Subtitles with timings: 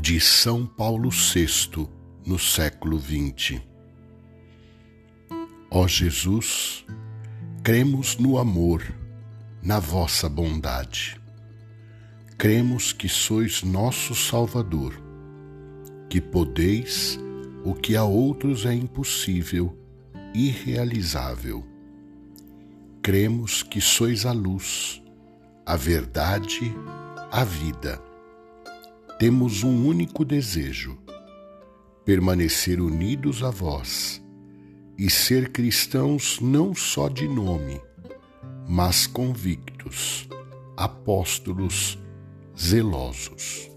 [0.00, 1.86] de São Paulo VI
[2.24, 3.60] no século XX.
[5.70, 6.86] Ó Jesus,
[7.62, 8.82] cremos no amor,
[9.62, 11.20] na vossa bondade.
[12.38, 14.94] Cremos que sois nosso Salvador,
[16.08, 17.20] que podeis
[17.62, 19.78] o que a outros é impossível,
[20.32, 21.62] irrealizável.
[23.02, 25.02] Cremos que sois a luz,
[25.66, 26.74] a verdade,
[27.30, 28.09] a vida
[29.20, 30.96] temos um único desejo:
[32.06, 34.24] permanecer unidos a vós
[34.96, 37.78] e ser cristãos não só de nome,
[38.66, 40.26] mas convictos,
[40.74, 41.98] apóstolos
[42.58, 43.69] zelosos.